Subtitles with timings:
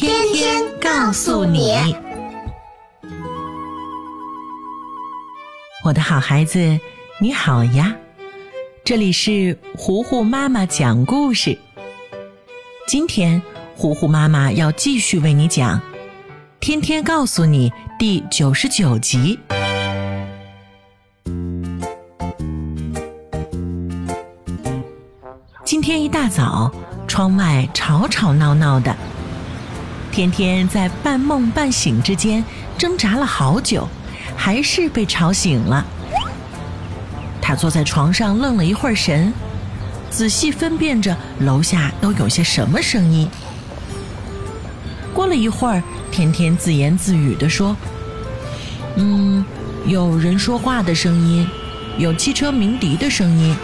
[0.00, 1.74] 天天告诉你，
[5.84, 6.78] 我的好孩子，
[7.20, 7.92] 你好呀！
[8.84, 11.58] 这里是糊糊妈妈讲故事。
[12.86, 13.42] 今天，
[13.76, 15.76] 糊糊妈妈要继续为你讲
[16.60, 19.36] 《天天告诉你》第九十九集。
[25.64, 26.72] 今天一大早，
[27.08, 28.96] 窗外吵吵闹闹的。
[30.18, 32.44] 天天在半梦半醒之间
[32.76, 33.88] 挣扎了好久，
[34.36, 35.86] 还是被吵醒了。
[37.40, 39.32] 他坐在床上愣了一会儿神，
[40.10, 43.30] 仔细分辨着楼下都有些什么声音。
[45.14, 47.76] 过了一会儿，天天自言自语地说
[48.98, 49.44] ：“嗯，
[49.86, 51.48] 有人说话的声音，
[51.96, 53.54] 有汽车鸣笛的声音，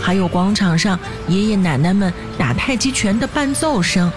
[0.00, 4.10] 还有广场上爷爷奶奶们打太极拳的伴奏声。”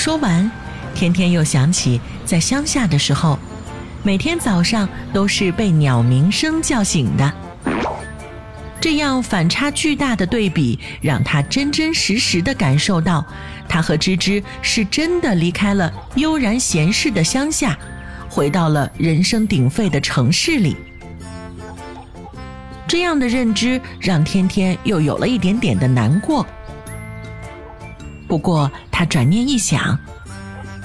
[0.00, 0.50] 说完，
[0.94, 3.38] 天天又想起在乡下的时候，
[4.02, 7.32] 每天早上都是被鸟鸣声叫醒的。
[8.80, 13.22] 这样反差巨大的对比，让他真真实实的感受到，
[13.68, 17.78] 他和芝芝是真的离开了悠然闲适的乡下，
[18.26, 20.78] 回到了人声鼎沸的城市里。
[22.88, 26.46] 这样的认知让天天又有了一点点的难过。
[28.30, 29.98] 不过，他转念一想，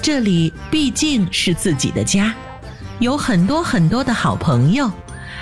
[0.02, 2.34] 这里毕竟是自己的家，
[2.98, 4.90] 有很多很多的好朋友，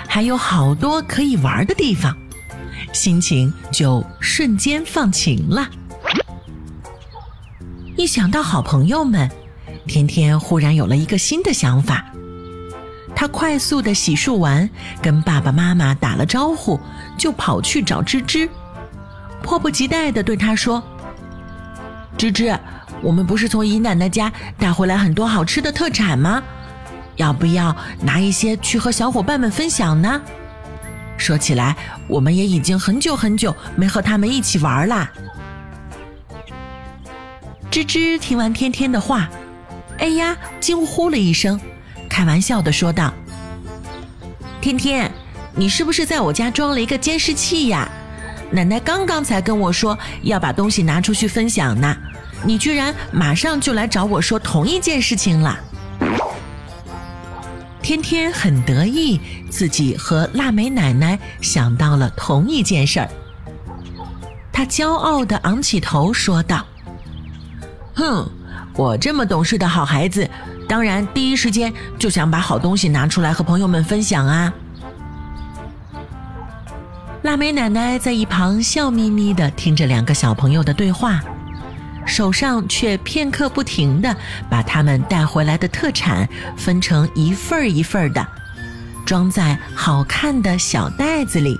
[0.07, 2.15] 还有好多可以玩的地方，
[2.93, 5.67] 心情就瞬间放晴了。
[7.97, 9.27] 一想到好朋友们，
[9.87, 12.05] 天天忽然有了一个新的想法。
[13.15, 14.69] 他快速的洗漱完，
[15.01, 16.79] 跟爸爸妈妈打了招呼，
[17.17, 18.47] 就跑去找芝芝，
[19.41, 20.83] 迫不及待的对他说。
[22.17, 22.57] 芝芝，
[23.01, 26.41] 我们不是从姨奶奶家带回来很多好吃的特产吗？
[27.17, 30.21] 要不要拿一些去和小伙伴们分享呢？
[31.17, 31.75] 说起来，
[32.07, 35.09] 我们也已经很久很久没和他们一起玩啦。
[37.71, 39.29] 芝芝听完天天的话，
[39.97, 41.59] 哎呀，惊呼了一声，
[42.09, 43.13] 开玩笑的说道
[44.61, 45.11] ：“天天，
[45.53, 47.89] 你是不是在我家装了一个监视器呀？”
[48.51, 51.95] 奶奶刚刚才跟我说要把东西拿出去分享呢，
[52.43, 55.59] 你居然马上就来找我说同一件事情了。
[57.81, 59.19] 天天很得意，
[59.49, 63.09] 自己和腊梅奶奶想到了同一件事儿。
[64.51, 66.65] 他骄傲地昂起头说道
[67.93, 68.27] ：“哼，
[68.75, 70.27] 我这么懂事的好孩子，
[70.67, 74.51] 当然第一时间就想把好东西拿出来和朋友们分享啊。”
[77.25, 81.19] 腊梅奶奶在一旁笑眯眯地听着两个小朋友的对话，
[82.05, 84.15] 手上却片刻不停地
[84.47, 88.27] 把他们带回来的特产分成一份儿一份儿的，
[89.07, 91.59] 装在好看的小袋子里。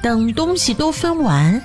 [0.00, 1.60] 等东西都分完，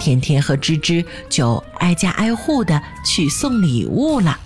[0.00, 4.40] 甜甜和芝芝就挨家挨户地去送礼物了。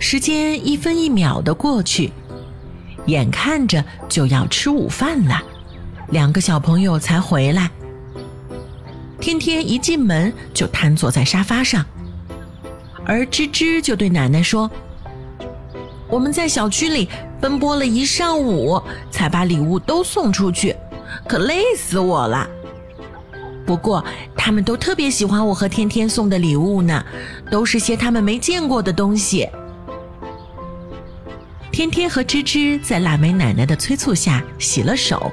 [0.00, 2.10] 时间一分一秒地过去。
[3.06, 5.42] 眼看着就要吃午饭了，
[6.10, 7.70] 两个小朋友才回来。
[9.20, 11.84] 天天一进门就瘫坐在沙发上，
[13.04, 14.70] 而芝芝就对奶奶说
[16.08, 17.08] ：“我们在小区里
[17.40, 18.80] 奔波了一上午，
[19.10, 20.76] 才把礼物都送出去，
[21.26, 22.48] 可累死我了。
[23.64, 24.04] 不过
[24.36, 27.04] 他们都特别喜欢我和天天送的礼物呢，
[27.50, 29.48] 都是些他们没见过的东西。”
[31.76, 35.30] 天天和芝芝在腊梅奶奶的催促下洗了手，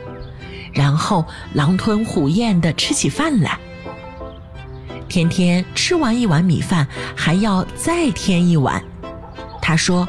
[0.73, 3.57] 然后狼吞虎咽地吃起饭来。
[5.07, 6.85] 天天吃完一碗米饭，
[7.15, 8.83] 还要再添一碗。
[9.61, 10.05] 他说：“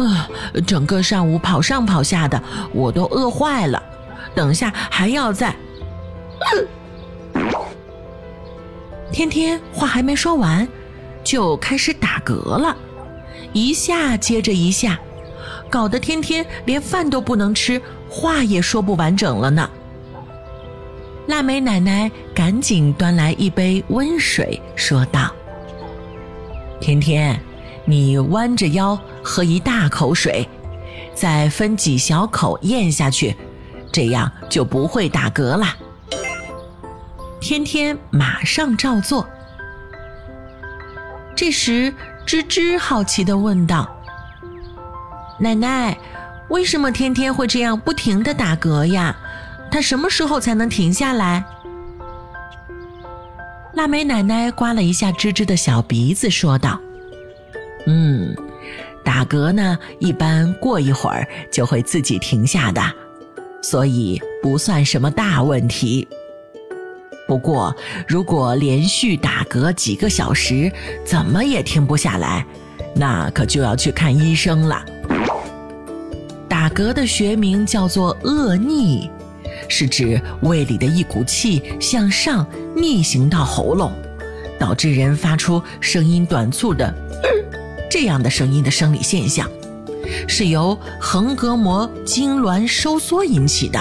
[0.00, 0.30] 啊，
[0.66, 2.42] 整个上午跑上跑下的，
[2.72, 3.82] 我都饿坏了。
[4.34, 5.54] 等下还要再……”
[9.12, 10.66] 天天话还没说完，
[11.22, 12.74] 就开始打嗝了，
[13.52, 14.98] 一下接着一下。
[15.70, 19.68] 搞得天天连饭都不能吃，话也说不完整了呢。
[21.26, 25.30] 腊梅奶奶赶紧端来一杯温水，说道
[26.80, 27.38] ：“天天，
[27.84, 30.48] 你弯着腰喝一大口水，
[31.14, 33.36] 再分几小口咽下去，
[33.92, 35.66] 这样就不会打嗝了。
[37.40, 39.28] 天天马上照做。
[41.36, 41.92] 这时，
[42.26, 43.88] 吱吱好奇地问道
[45.38, 45.96] ：“奶奶，
[46.48, 49.16] 为什么天天会这样不停地打嗝呀？
[49.70, 51.44] 他什么时候才能停下来？”
[53.74, 56.80] 腊梅奶奶刮了一下吱吱的小鼻子，说道
[57.86, 58.34] ：“嗯，
[59.04, 62.82] 打嗝呢，一般过一会儿就会自己停下的，
[63.62, 66.08] 所以不算什么大问题。
[67.28, 67.74] 不过，
[68.08, 70.72] 如果连续打嗝几个小时，
[71.04, 72.44] 怎么也停不下来，
[72.96, 74.84] 那可就要去看医生了。
[76.48, 79.10] 打嗝的学名叫做恶逆。”
[79.68, 83.92] 是指胃里的一股气向上逆行到喉咙，
[84.58, 86.94] 导致人发出声音短促的
[87.90, 89.46] 这样的声音的生理现象，
[90.26, 93.78] 是由横膈膜痉挛收缩引起的。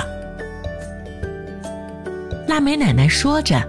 [2.48, 3.62] 腊梅奶奶说着，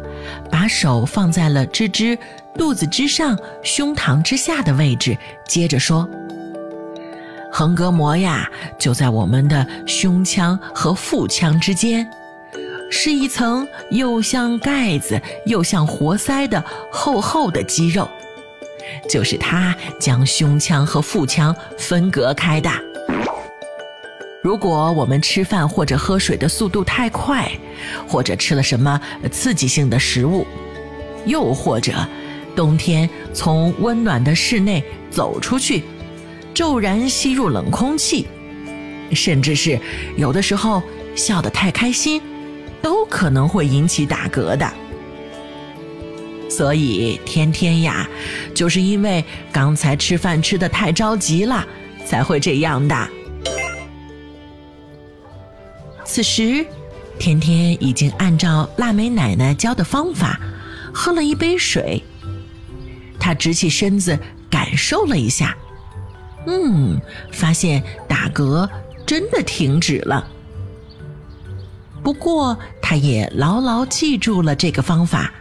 [0.50, 2.18] 把手放在了吱吱
[2.54, 5.16] 肚子之上、胸膛之下的位置，
[5.46, 6.08] 接着说
[7.50, 12.08] ：“横膈膜呀，就在我们的胸腔和腹腔之间。”
[12.90, 18.08] 是一层又像盖子又像活塞的厚厚的肌肉，
[19.06, 22.70] 就是它将胸腔和腹腔分隔开的。
[24.42, 27.50] 如果我们吃饭或者喝水的速度太快，
[28.08, 28.98] 或者吃了什么
[29.30, 30.46] 刺激性的食物，
[31.26, 31.92] 又或者
[32.56, 35.84] 冬天从温暖的室内走出去，
[36.58, 38.26] 骤然吸入冷空气，
[39.12, 39.78] 甚至是
[40.16, 40.82] 有的时候
[41.14, 42.20] 笑得太开心。
[42.82, 44.72] 都可能会引起打嗝的，
[46.50, 48.08] 所以天天呀，
[48.52, 51.64] 就是因为刚才吃饭吃的太着急了，
[52.04, 53.08] 才会这样的。
[56.04, 56.66] 此时，
[57.20, 60.40] 天天已经按照腊梅奶奶教的方法
[60.92, 62.02] 喝了一杯水，
[63.18, 64.18] 他直起身子
[64.50, 65.56] 感受了一下，
[66.46, 67.00] 嗯，
[67.32, 68.68] 发现打嗝
[69.04, 70.26] 真的停止了。
[72.02, 75.32] 不过，他也牢牢记住了这个方法，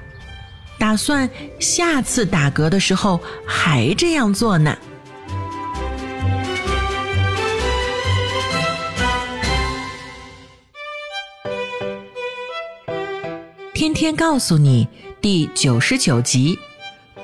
[0.77, 1.29] 打算
[1.59, 4.75] 下次打嗝的时候还这样做呢。
[13.73, 14.87] 天天告诉你
[15.21, 16.57] 第九十九集，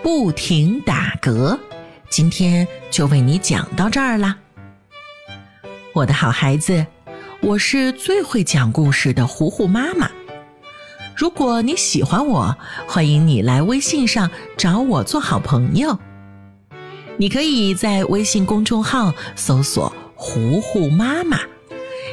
[0.04, 1.58] 不停打嗝，
[2.16, 4.36] 今天就为你讲到这儿啦，
[5.94, 6.86] 我的好孩子。
[7.42, 10.12] 我是最会讲故事的糊糊妈妈。
[11.18, 12.56] 如果你喜欢我，
[12.88, 15.98] 欢迎你来微信上找我做好朋友。
[17.18, 21.40] 你可以在微信公众号搜索“糊糊妈妈”，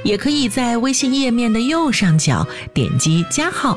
[0.03, 3.77] 也可以在微信页面的右上角点击加号，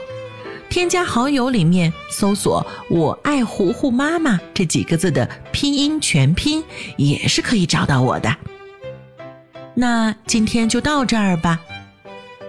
[0.74, 6.64] 添加好友里面搜索“我爱糊糊妈妈”这几个字的拼音全拼，
[6.98, 8.36] 也是可以找到我的。
[9.76, 11.62] 那今天就到这儿吧，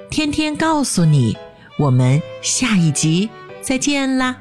[0.09, 1.37] 天天告诉你，
[1.79, 3.29] 我们下一集
[3.61, 4.35] 再见啦。